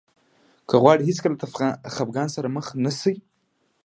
[0.67, 1.43] که غواړئ هېڅکله د
[1.95, 3.15] خفګان سره مخ نه شئ.